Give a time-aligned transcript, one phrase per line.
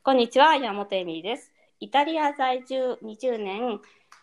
[0.00, 1.52] こんにちは、山本恵美です。
[1.80, 3.80] イタリア在住20年、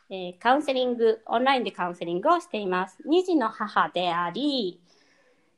[0.09, 2.98] えーカウンセリング、オンラインでカウンセリングをしています。
[3.08, 4.82] 2児の母であり、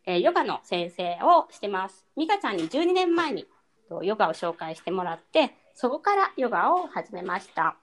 [0.06, 2.04] えーヨガの先生をしてます。
[2.18, 3.46] 美香ちゃんに12年前に
[4.02, 7.78] ヨガを紹介してもらって、そこからヨガを始めました。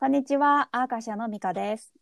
[0.00, 1.92] こんにちは、アーカシャのミカです。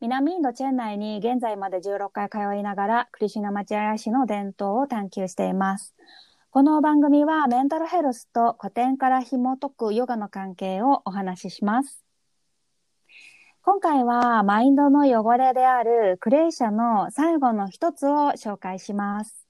[0.00, 5.94] 南インドチェン内に現在まで16回通いながら、クリシュナマチャヤシの伝統を探求しています。
[6.54, 12.04] この番組はメンタルヘルスと古典から紐解くヨガの関係をお話しします。
[13.62, 19.48] 今回はマインドの汚れであるクレイシャの最後の一つを紹介します。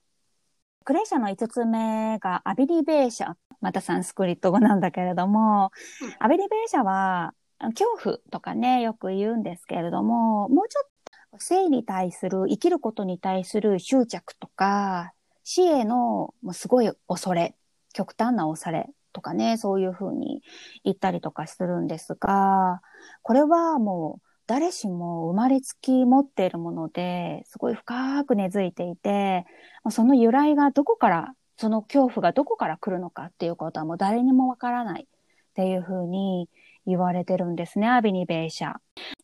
[0.86, 3.34] クレイシャの5つ目がアビリベーシャ。
[3.60, 5.72] またサンスクリット語なんだけれども、
[6.20, 10.84] アビリベーシャは恐怖とかね、よく言うんですけれども、もうちょっ
[11.32, 15.12] と性に対する、生きることに対する執着とか、
[15.44, 17.54] 死へのすごい恐れ、
[17.92, 20.42] 極端な恐れとかね、そういうふうに
[20.82, 22.80] 言ったりとかするんですが、
[23.22, 29.46] これはもう誰しも生まれつき持っているもので、すごい深く根付いていて、
[29.90, 35.06] その由来がどこから、その恐怖がどこから来るのかっていうことはもう誰にもわからないっ
[35.54, 36.48] ていうふうに
[36.86, 38.74] 言われてるんですね、アビニベーシャ。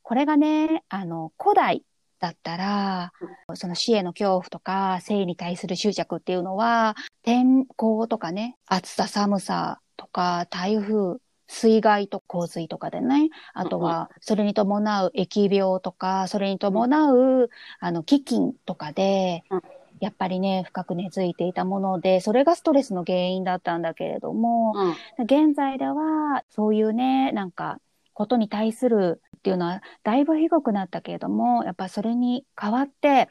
[0.03, 1.83] これがね、あの、古代
[2.21, 3.13] だったら、
[3.55, 11.19] その死への恐怖とか、生に対する執着っていうのは、天候とかね、暑さ寒さとか、台風、
[11.49, 19.63] 水害と洪水とかでね、あとは、それに伴う疫病とか、それに伴う、あの、飢饉とかでうん、
[20.01, 24.75] やっぱりね、深く根付いていたもので、それがストレスの原因だったんだけれども、
[25.19, 25.25] うん。
[25.25, 27.79] 現在では、そういうね、なんか、
[28.21, 33.31] ことに対するっていうのは、だいぶひどくなったけれども、やっぱそれに代わって、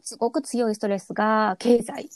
[0.00, 2.08] すごく強いストレスが経済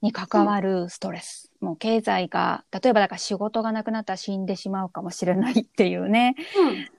[0.00, 1.52] に関わるストレス。
[1.60, 6.36] もう経済が、例えばだから仕事がなくなったら死んでしまうかもしれないっていうね、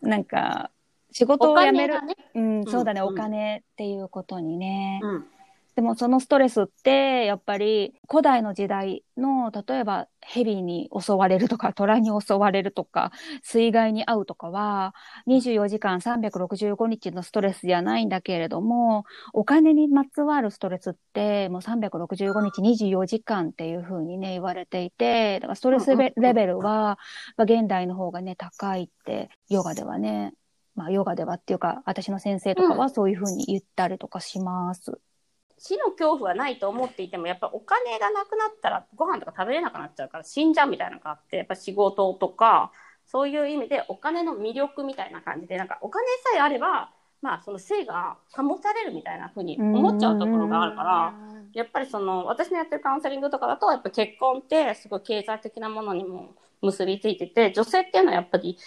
[0.03, 0.69] なんか、
[1.11, 1.99] 仕事おを辞める。
[2.05, 2.16] ね。
[2.35, 5.00] うん、そうだね、うんお金っていうことにね。
[5.01, 5.25] うん。
[5.77, 13.11] でもそのストレスって、やっぱり古代の時代の、例えば蛇に襲われるとか、虎に襲われるとか、
[13.43, 14.95] 水害に遭うとかは、
[15.27, 26.97] 24時間365日のストレスじゃないんだけれども、お金にまつわるストレスって、もう365日24時間っていうふうにね、言われていて、だからストレスレベルは、
[27.35, 30.33] まあ、現代の方がね、高いって、ヨガではね、
[30.73, 34.99] まあ、ヨガではっていうか、私の先生とかはそういうふうに言ったりとかします。
[35.57, 42.72] 死の恐怖はないと思っていてもやっぱお金がなくなったらご飯とか食べれなくなっちゃうから死んじゃうみたいなのがあってやっぱ仕事とか
[43.06, 46.91] そういう意味でお金の魅力みたいな感じでなんかお金さえあれば
[47.22, 51.13] まあその性が保たれるみたいな風に思っちゃうところがあるから
[51.53, 58.57] やっぱりその私のやってるカウンセリングとかだとやっぱ結婚ってすごい経済的なものにも結びついてて女性っていうのはやっぱり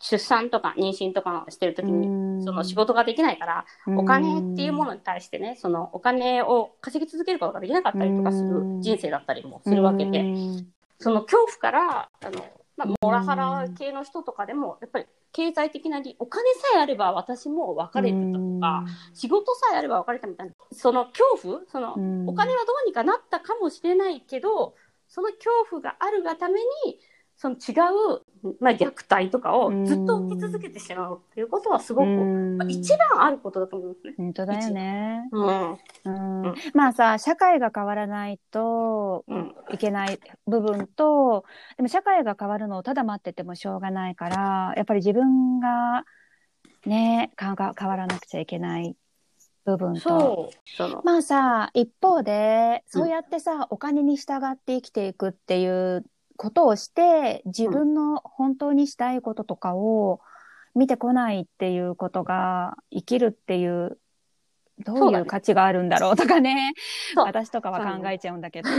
[0.00, 3.64] 出産とか妊娠とかしてる時にその仕事ができないから
[3.96, 10.24] お金っていうものに対してね、そのお金を稼ぎ続けることができなかったりとかする人生だったりもするわけで、
[11.00, 12.44] その恐怖から、あの、
[12.76, 18.84] まあ、モラハラ系の人とかでも、やっぱり経済的なり、お金さえあれば私も別れてたとか、
[19.14, 21.92] 仕事さえあれば別れたみたいな、その恐怖、その
[22.28, 24.74] お金はどうにかなったかもしれないけど、
[25.08, 27.00] その恐怖があるがために、
[27.40, 27.70] その違
[28.42, 34.14] う、まあ、虐待とかをずっと受け続けてしまうっていうことはすごく、まあ、一番あることだと思うんですね。
[34.16, 35.28] 本当だよね。
[35.30, 35.46] うん。
[35.46, 39.54] うんうんまあさ、社会が変わらないとうん。
[39.70, 41.44] いけない部分と、
[41.76, 46.04] でも社会が変わるのをただ待っててもしょうがないから、やっぱり自分が
[46.86, 48.96] ね、かが変わらなくちゃいけない
[49.64, 50.50] 部分と。
[51.04, 56.04] まあさ、一方で、そうやってさ、お金に従って生きていくっていう
[56.38, 60.20] ことをして、自分の本当にしたいこととかを
[60.74, 63.98] 見てこないっていうことが、生きるっていう、
[64.86, 66.74] どそういう価値があるんだろうとかね、
[67.14, 67.24] そう。
[67.26, 68.70] 私とかは考えちゃうんだけど。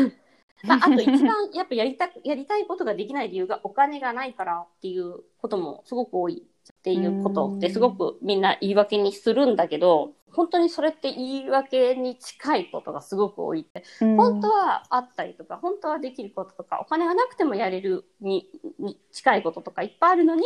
[0.64, 13.84] まあ、あと一番やっぱやりたく、 やりたいことができない理由がお金がないからっていうこともすごく多いっていうことってすごくみんな言い訳にするんだけど、本当にそれって言い訳に近いことがすごく多いって。
[14.00, 18.50] 本当はあったりとか、本当はできることとか、お金がなくてもやれるに
[18.80, 20.44] に近いこととかいっぱいあるのに、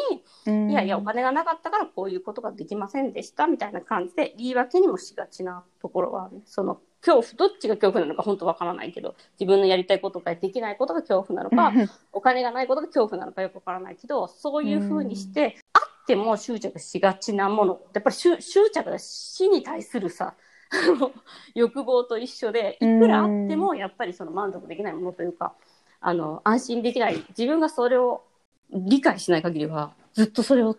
[0.47, 0.71] うん。
[0.71, 11.73] いやいや、お金がなかったからこういうことができませんでしたみたいな感じで言い訳にもしがちなところはある、その恐怖、どっちが恐怖なのか本当わからないけど、自分のやりたいことができないことが恐怖なのか、
[12.13, 20.35] お金がないことが恐怖なのかよくわからないけど、そういうふうにして、あっても執着しがちなもの、やっぱり執執着が死に対するさ、
[21.53, 25.53] 欲望と一緒で、いくらあってもやっぱりその満足できないものというか、
[26.01, 27.23] あの、安心できない。
[27.29, 28.23] 自分がそれを
[28.71, 30.75] 理解しない限りは、ずっとそれを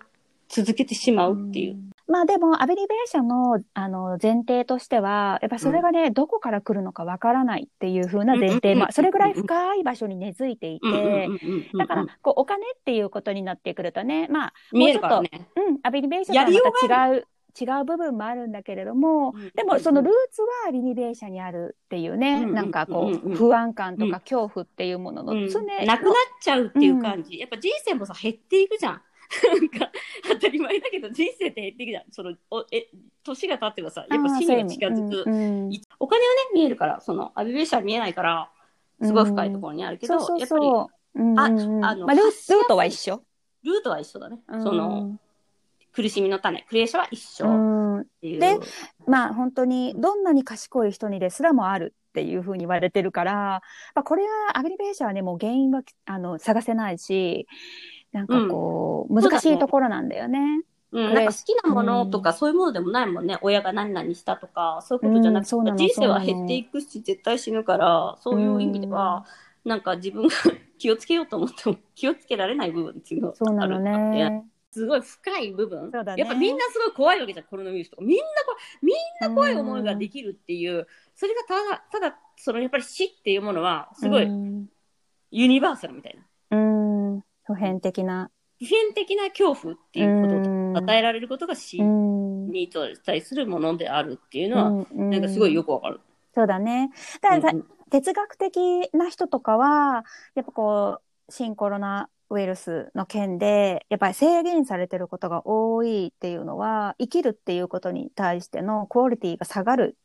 [0.48, 1.93] 続けてしまうっていう。
[2.06, 15.30] まあでも、アビリベーションの、あの、前提としては、やっぱそれがね、どこから来るのかわからないっていう風な前提、うんうんうんまあ、それぐらい深い場所に根付いていて、うんうんうんうんうんだから、こう、お金っていうことになってくるとね、まあ、見えるからね。
[15.56, 17.26] うん、アビリベーションとはまた違う、
[17.58, 23.30] 違う部分もあるんだけれども、うんでもそのルーツはアビリベーションにあるっていうね、うんなんかこう、うん。
[23.30, 25.48] うん不安感とか恐怖っていうもののうん。
[25.48, 27.38] 常なくなっちゃうっていう感じ。
[27.38, 29.02] やっぱ人生もさ、減っていくじゃん。
[29.42, 29.90] なんか、
[30.28, 32.04] 当たり前だけど、人生って減っていくじゃん。
[32.10, 32.88] その、おえ、
[33.22, 35.30] 年が経ってばさ、やっぱ死にが近づく。
[35.30, 38.50] うんいお金はね、見えるから、その、アビベーションは見えないから、
[39.02, 41.20] すごい深いところにあるけど、やっぱり、そう。
[41.20, 43.22] うんあうんうんあのまあ、ルートは一緒。
[43.62, 44.40] ルートは一緒だね。
[44.48, 45.18] うんその、
[45.94, 48.40] 苦しみの種、クリエーションは一緒うんっていう。
[48.40, 48.58] で
[49.06, 53.62] まあ本当にどんなに賢い人にですらもあるっていうふうに言われてるから、
[53.94, 57.46] まあ、これはアビリベーションはねもう原因はあの探せないし
[58.14, 60.62] なんかこう、うん難しいところなんだよね。
[60.92, 63.36] うん、なんか好きなものとか、そういうものでもないもんね。
[63.42, 69.26] 親が何々したとか、そういうことじゃなくて、うん人生は減っていくし、絶対死ぬから、そういう意味では、
[69.64, 70.34] なんか自分が
[70.78, 74.44] 気をつけようと思っても気をつけられない部分っていうのがあるんだってね。
[74.70, 75.90] すごい深い部分。
[75.92, 78.02] そうだねやっぱみんなすごい怖いわけじゃん、コロナウイルスとか。
[78.04, 84.68] みんな怖い、みんな怖い思いができるっていう、それがただ、ただ、そのやっぱり死っていうものは、すごいうん
[85.34, 86.22] ユニバーサルみたいな。
[87.54, 88.30] うん普遍的な。
[88.58, 92.70] 普遍的な恐怖っていうことうんを与えられることが死うんに
[93.04, 96.00] 対するものであるっていうのは、うんなんかすごいよくわかる。
[96.34, 96.90] そうだね。
[97.20, 100.04] だからさうん哲学的な人とかは、
[100.34, 100.98] やっぱこ
[101.28, 109.96] う、新コロナウイルスの件で、やっぱり制限されてることが多いっていうのは、生きるっていうことに対してのクオリティが下がる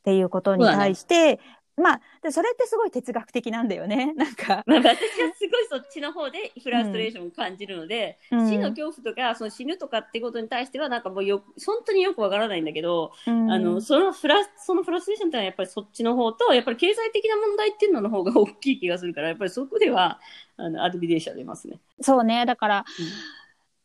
[0.00, 1.40] っていうことに対して、
[1.78, 4.12] まあ、でそれってすごい哲学的なんだよね。
[4.16, 4.62] なんか。
[4.66, 20.20] なんか私はすごいそっちの方でフラストレーションを感じるので、うん死の恐怖とかその死ぬとかってことに対してはなんかもうよ本当によくわからないんだけど、うんあのそのフラそのフラストレーションってのはやっぱりそっちの方とやっぱり経済的な問題っていうのの方が大きい気がするからやっぱりそこでは
[20.56, 21.78] あのアドビデーション出ますね。
[22.00, 22.46] そうね。
[22.46, 22.84] だから、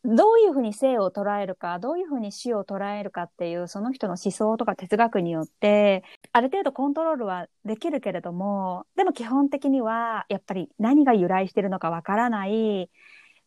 [0.05, 6.03] どういうふうに生を捉えるか、どういうふうに死を捉えるかっていう、その人の思想とか哲学によって、
[6.33, 12.89] ある程度コントロールはできるけれども、でも基本的には、やっぱり何が由来してるのかわからない、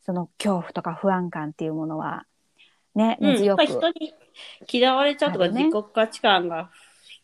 [0.00, 2.24] その恐怖とか不安感っていうものは、
[2.94, 3.64] ね、うん、根強く。
[3.64, 4.14] やっぱり人に
[4.72, 6.70] 嫌われちゃうとか、ね自己価値観が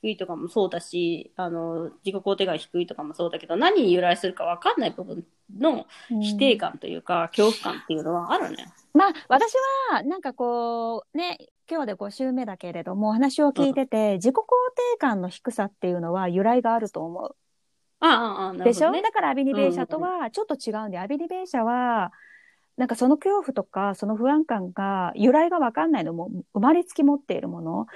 [0.03, 5.25] 低いとかもそうだし、あの、自己肯定感低いとかもそうだけど、何に由来するか分かんない部分
[5.57, 8.67] の否定感というか、恐怖感っていうのはあるね。
[8.95, 9.55] まあ、私
[9.93, 11.39] は、なんかこう、ね、
[11.71, 14.39] 今日で5週目だけれども、お話を聞いてて、自己肯
[14.93, 17.37] 定感の低さっていうのは由来があると思う。
[18.01, 18.91] ああ、ああ、なるでしょ？
[18.91, 22.13] だからアビリベーシャとはちょっと違うんで、アビリベーシャは、
[22.77, 27.87] なんかその恐怖とか、その不安感が由来がわかんないのも生まれつき持っているもの。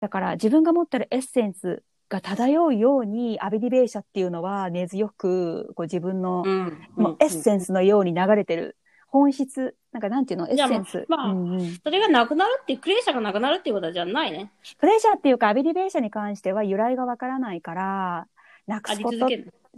[0.00, 6.78] だから自分が持ってるエッセンスが漂うように、アビリベーシャっていうのは根強く、こう自分の、うん。
[6.94, 8.76] もうエッセンスのように流れてる。
[9.08, 11.06] 本質、なんかなんていうの、エッセンス。
[11.08, 14.52] まあうんうんそれがなくなるってクレーシャーがなくなるっていうことじゃないね。
[14.78, 18.26] プレッシャーっていうか、アビリベーシャに関しては由来がわからないから、
[18.66, 19.28] なくあすこと。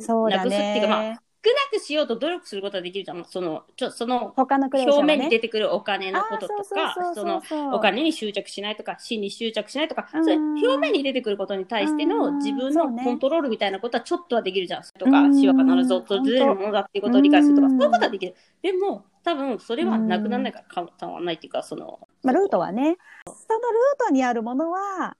[0.01, 3.25] そうだなくすっていうか、まあ、なくしようと努力することはできるじゃん。
[3.25, 4.35] その、ちょ、その。
[4.37, 14.83] 表面に出てくるお金のこととかその、お金に執着しないとか、死に執着しないとか、うんそういう表面に出てくることに対してうんの自分のコントロールみたいなことはちょっとはできるじゃん。
[14.99, 18.35] とかうん、死は必ず訪れるものだっていうことを理解するとか、うんそういうことはできる。
[18.63, 22.97] でも、多分それはなくならないから変わらないっていうか、その、まあ、ルートはね、
[23.27, 25.17] そのルートにあるものは、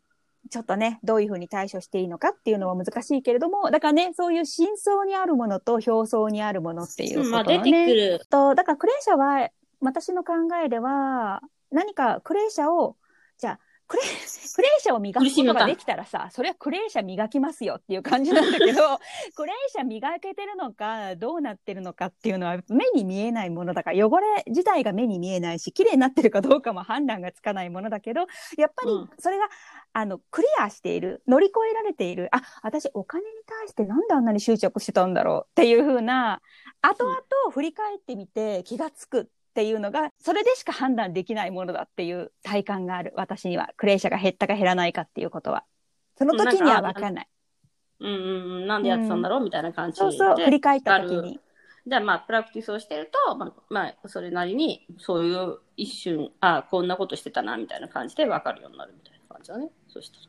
[0.49, 7.87] ちょっとね、どういうふうに対処していいのかっていうのは難しいけれども、だからね、そういう真相にあるものと表層にあるものっていうことのね。
[7.87, 8.27] てくる。
[8.31, 9.49] と、だからクレーシャは、
[9.81, 10.33] 私の考
[10.65, 11.41] えでは、
[11.71, 12.97] 何かクレーシャを、
[13.89, 18.99] クレクレーシャを磨くことができたらさ、それはクレーシャ磨きますよっていう感じなんだけど、
[19.35, 28.27] クレーシャ磨けてるのか、どうなってるのかっていうのは目に見えないものだから、汚れ自体が目に見えないし、綺麗になってるかどうかも判断がつかないものだけど、
[28.59, 29.11] やっぱりうん。
[29.19, 29.49] それが、
[29.95, 36.43] あの、クリアしている、乗り越えられている、あ、私お金に対してなんであんなに執着してたんだろうっていうふうな、
[36.83, 37.21] 後々
[37.53, 39.27] 振り返ってみて気がつくっ
[39.59, 43.71] ていうのが、それでしか判断できないものだっていう体感がある、私には。
[43.77, 45.65] クレーシャが減ったか減らないかっていうことは。
[46.17, 47.29] その時にはわかんない。
[47.99, 48.19] うんうんう
[48.61, 50.01] ん、なんでやってたんだろうみたいな感じで。
[50.01, 51.41] そうそう、振り返った時に。
[51.85, 59.71] じゃあまあ、プラクティスをしてると、まあ、まあ、それなりに、そういう一瞬、あこんなことしてたな、みたいな感じで分かるようになるみたいな感じだね。
[59.89, 60.23] そしたら。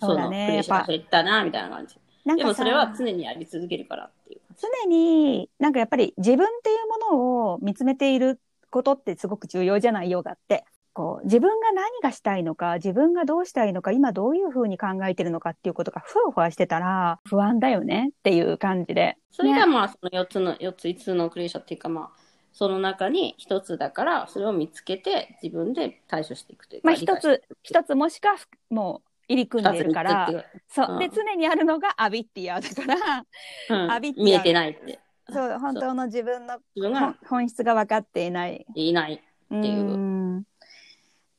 [0.00, 1.96] そうだねのプレッシャーが減ったな、みたいな感じ。
[2.36, 10.64] でもそれは常にやり続けるからっていう感常になんかやっぱり自分っていうものを見つめていることってすごく重要じゃないヨガって。
[10.94, 19.16] こう自分が何がしたいのか、自分がどうしたいのか、今どういうふうに考えてるのかっていうことがふわふわしてたら不安だよねっていう感じで。
[19.30, 22.20] それがまあ、その4つの、4つ、5つのクリエーションっていうかまあ、
[22.52, 26.88] その中に1つだから、それを見つけて自分で対処していくというか。
[26.88, 28.34] まあ一つ、一つもしか
[28.68, 30.28] もう入り組んでるから、
[30.66, 30.94] そう。
[30.94, 32.82] うんで、常にあるのがアビッティアだか
[33.68, 34.98] ら、うんアビティア見えてないって。
[35.30, 38.66] そう、本当の自分の自分が本本質が分かっていない。
[38.74, 39.14] いない。
[39.14, 39.18] っ
[39.48, 40.44] ていう。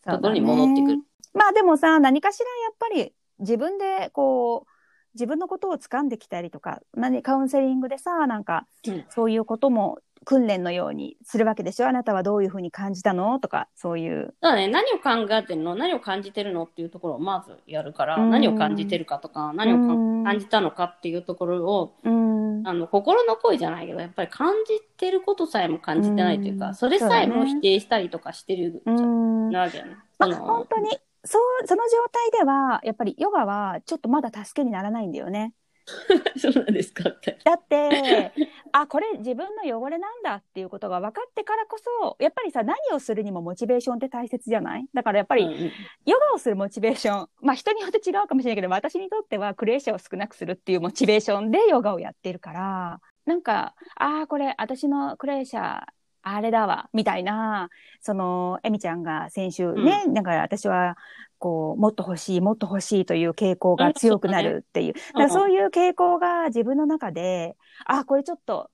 [0.06, 0.88] ころに戻ってくる。
[0.88, 1.04] だね
[1.34, 4.70] まあでもさ、何かしらやっぱり自分でこう、
[5.14, 9.06] 自分のことを掴んできたりとか、何カウンセリングでさ、なんか、うん。
[9.10, 11.88] そういうことも訓練のようにするわけでしょ？
[11.88, 13.40] あなたはどういうふうに感じたの？
[13.40, 14.36] とか、そういう。
[14.42, 15.74] だね、何を考えてるの？
[15.74, 16.66] 何を感じてるの？
[16.66, 22.68] っていうところをまずやるから、うん何を感じてるかとか、何をかうん感じたのかっていうところを、うん。
[22.68, 29.50] あの、心の声じゃないけど、やっぱり感じてることさえも感じてないというか、うんそれさえも否定したりとかしてるうん。
[29.50, 29.96] なわけよね。
[30.20, 30.90] まあ、本当に、
[31.26, 35.54] そう、その状態では、やっぱりヨガはちょっとまだ助けにならないんだよね。
[36.38, 37.04] そうなんですか？
[37.44, 38.32] だって、
[38.72, 44.86] あ、これ自分の汚れなんだっていうことが分かってからこそ、やっぱりさ、何をするにもモチベーションって大切じゃない？
[44.94, 45.72] だからやっぱり、うんうん。
[46.06, 55.84] ヨガをするモチベーション、まあ人によって違うかもしれないけど、私にとってはクレーシャーを少なくするっていうモチベーションでヨガをやってるから、なんか、ああ、これ私のクレーシャー、
[56.22, 57.70] あれだわ、みたいな、
[58.02, 60.98] その、エミちゃんが先週ね、なんか私は、
[61.38, 64.94] こう、もっと欲しい、もっと欲しいという傾向が強くなるっていう。
[65.30, 68.70] そういう傾向が自分の中で、あ、これちょっと、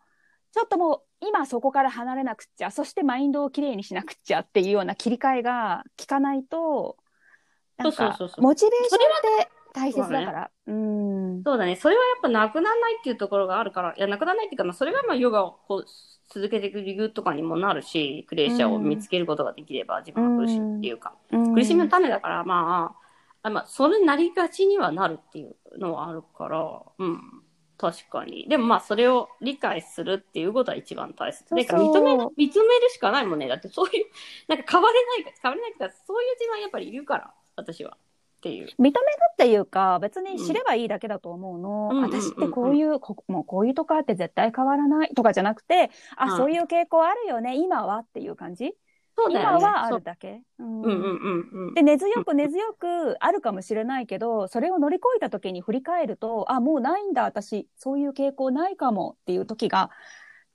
[0.51, 6.97] ちょっともう今そこから離れなくっちゃ、そしてマインドをきれいにしなくっちゃっていうような切り替えが効かないと、
[7.77, 8.41] なんかそうそうそうそう。
[8.41, 10.51] モチベーションって大切だから。
[10.67, 11.43] うん。
[11.43, 11.75] そうだね。
[11.75, 15.85] それはやっぱなくならないっていうところがあるから、いや、なくならないっていうか、まあ、それがまあヨガをこう
[16.33, 22.95] 続けていく理由とかにもなるし、クレーシャーを見つけることができれば自分が苦しむっていうか、苦しみの種だから、ま
[23.43, 27.19] あ、あまあ、それになりがちにはなるっていうのはあるから、うん。
[27.77, 28.47] 確かに。
[28.47, 31.43] でもまあ、それを理解するっていうことは一番大切。
[31.53, 33.47] だから認める、認めるしかないもんね。
[33.47, 34.05] だってそういう、
[34.47, 37.97] なんか変われないか、変われないから、そういう自分はやっぱりいるから、私は。
[38.45, 38.67] っていう。
[38.79, 38.95] 認める
[39.33, 41.89] っていうか、別に知ればいいだけだと思うの。
[41.91, 48.75] うん私ってこういう、こもうこういうとこあって絶対変わらないとかじゃなくて、あ、うんそういう傾向あるよね、今はっていう感じ？
[49.17, 49.57] そうだよね。
[49.59, 50.41] 今はあるだけ？
[50.59, 51.73] うんうんうんうんうん。
[51.73, 59.89] で、根強く根強くあるかもしれないけど、それを乗り越えた時に振り返ると、あ、もうないんだ、私、そういう傾向ないかもっていう時が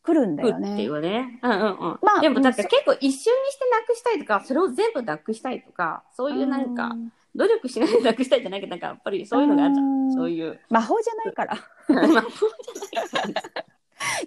[0.03, 0.87] 来るんだよってねい。
[0.87, 1.41] うね。
[1.43, 1.99] うんうんうん。
[2.03, 10.13] まあでも、だからうん結構一瞬にしてなくしたいとか、それを全部なくしたいとか、そういうなんか、うん努力しないでなくしたいじゃないけど、なんかやっぱりそういうのがあるじゃうんん。
[10.13, 10.61] そういう。
[10.69, 11.55] 魔法じゃないから。
[11.89, 13.65] まあ、そうじゃないから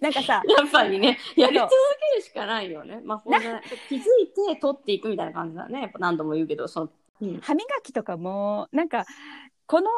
[0.02, 3.02] なんかさ、やっぱりね、やり続けるしかないよね。
[3.04, 3.64] 魔法じゃない。
[3.90, 5.82] 気づいて取っていくみたいな感じだね。
[5.82, 6.90] やっぱ何度も言うけど、その、
[7.22, 9.06] うん歯磨きとかも、なんか、
[9.66, 9.90] この、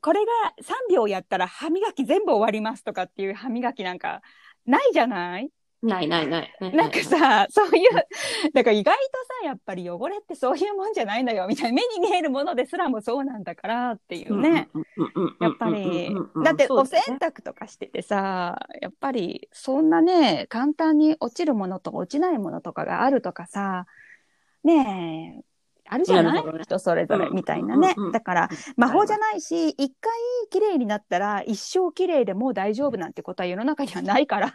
[0.00, 4.20] これが3秒やったら歯磨き全部終わりますとかっていう歯磨きなんか、
[4.66, 5.50] ないじゃない？
[5.82, 6.54] ないないない。
[6.60, 9.00] なんかさ、そういう、だから意外と
[9.42, 14.68] さ、やっぱり汚れってそういうもんじゃないのよ、みたいな、目に見えるものですらもそうなんだからっていうね。
[15.40, 23.86] やっぱり、だってお洗濯とかしててさ、やっぱりそんなね、簡単に落ちるものと落ちないものとかがあるとかさ、
[24.62, 25.44] ねえ、
[25.88, 27.96] あるじゃない、ね人それぞれみたいなね。
[28.12, 30.12] だから魔法じゃないし、一回
[30.50, 34.52] 綺麗になったら一生綺麗でもう大丈夫なんてことは世の中にはないから。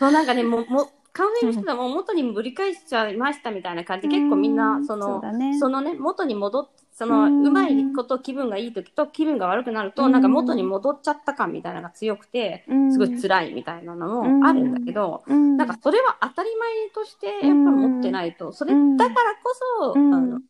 [0.00, 4.08] そうなんかね、もう、もう、カウンセリングしてたらもう元にぶり返しちゃいましたみたいな感じ。
[4.08, 5.58] で、結構みんな、そそうの、だね。
[5.58, 10.12] そのね、元に戻っその、ううんまいこと気分がいい時と気分が悪くなると、うん。
[10.12, 12.90] なんか元に戻っちゃった感みたいなのが強くて、うん。
[12.92, 15.56] すごい辛いみたいなのもあるんだけど、うん。
[15.56, 20.14] なんかそれは当たり前としてやっぱり持ってないと、それだからこそ、うん。
[20.14, 20.40] あの、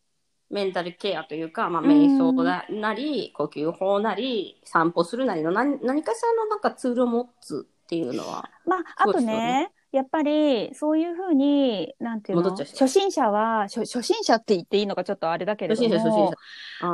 [0.51, 1.93] メンタルケアというか、まあ、うん。
[1.93, 16.37] 瞑想ななり、呼吸法なり、散歩するなりの何何かしらのなんかツールを持つっていうのは、まあ、あとね、やっぱり、そういうふうに、なんていうの、初心者は、初初心者って言っていいのかちょっとあれだけれども、初心者、初心者。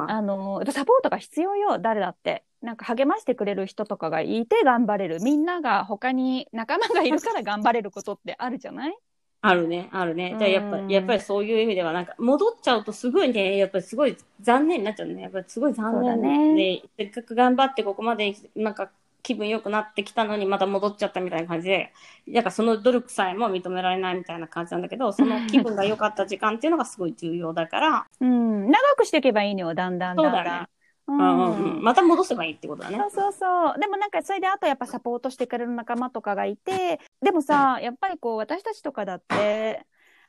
[0.03, 2.45] うんあの、やっぱサポートが必要よ、誰だって。
[2.63, 5.21] なんか励ましてくれる人とかがいて頑張れる。
[5.21, 8.97] みんなが他に仲間がいるから頑張れることってあるじゃない？
[9.43, 10.35] あるね、あるね。
[10.39, 15.23] じゃあやっぱやっぱりそういう意味では、なんか、戻っちゃうとすごいね、やっぱりすごい残念になっちゃうね。
[15.23, 18.91] やっぱりすごい残念で、ねせっかく頑張ってここまで、なんか、
[19.27, 21.93] 気分良くなってきたのにまた戻っちゃったみたいな感じで、
[22.29, 28.71] なんかその努力さえも認められないみたいな感じなんだけど、その気分が良かった時間っていうのがすごい重要だから、うん。
[28.71, 30.35] 長くしていけばいいのよ、だんだんだんだん。
[30.35, 30.69] そうだね
[31.09, 31.83] うんうんうんうん。
[31.83, 33.07] また戻せばいいってことだねそ。
[33.07, 33.81] うそうそう。
[33.81, 39.85] でもなんかそれであとやっぱサポートしてくれる仲間とかがいて、でもさ、やっぱりこう私たちとかだって、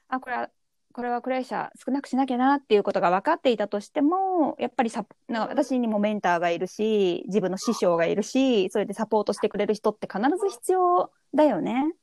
[0.08, 0.50] あ、これは、
[0.98, 11.94] これはクレー者少なくしなきゃなっていうことが分かっていたとしても、やっぱりサポなんか私にもメンターがいるし、自分の師匠がいるし、それでサポートしてくれる人って必ず必要だよね。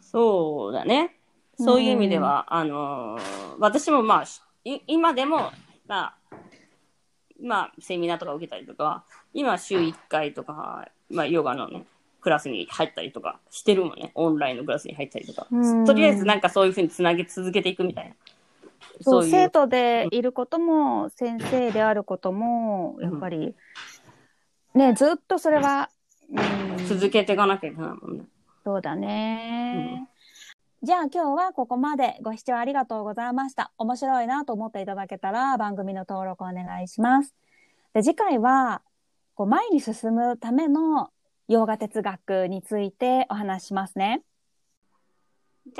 [0.00, 1.18] そうだね。
[1.58, 4.24] そういう意味では、あのー私もまあ、
[4.64, 5.52] 今でも、
[5.86, 6.14] まあ、
[7.42, 11.84] まあ、セミナーとか受けたりとか、今週1回とか、まあ、ヨガのね、
[12.20, 14.10] クラスに入ったりとかしてるもんね。
[14.14, 15.84] オンラインのクラスに入ったりとかうん。
[15.84, 18.14] とりあえずなんかそういうふうにつなげ続けていくみたいな。
[19.00, 23.54] そう、生徒でいることも、先生であることも、やっぱり、
[24.74, 25.88] ね、ずっとそれは、
[26.30, 28.24] うん、続けていかなきゃいけないもんね。
[28.64, 30.08] そうだね。
[30.82, 33.72] じゃあ今日はここまでご視聴ありがとうございました。
[33.78, 37.34] 面白いなと思っていただけたら番組の登録お願いします。
[37.94, 38.82] で次回は
[39.34, 41.10] こう前に進むための
[41.48, 44.22] 洋画哲学についてお話しますね。